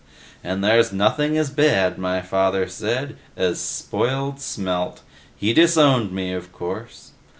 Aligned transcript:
And 0.43 0.63
there's 0.63 0.91
nothing 0.91 1.37
as 1.37 1.51
bad, 1.51 1.99
my 1.99 2.23
father 2.23 2.67
said, 2.67 3.17
as 3.37 3.59
spoiled 3.59 4.41
Smelt. 4.41 5.01
He 5.35 5.53
disowned 5.53 6.11
me, 6.11 6.33
of 6.33 6.51
course. 6.51 7.11